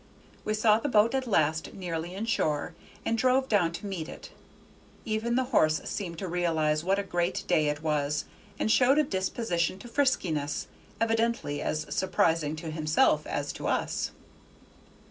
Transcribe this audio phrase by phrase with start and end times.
[0.43, 2.73] We saw the boat at last nearly in shore,
[3.05, 4.31] and drove down to meet it:
[5.05, 8.25] even the horse seemed to realize what a great day it was,
[8.57, 10.65] and showed a disposition to friskiness,
[10.99, 14.09] evidently as surprising to himself as to us.